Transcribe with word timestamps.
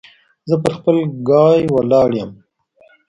زه 0.49 0.55
پر 0.63 0.71
خپل 0.77 0.97
ګای 1.29 1.61
ولاړ 1.75 2.09
يم. 2.21 2.31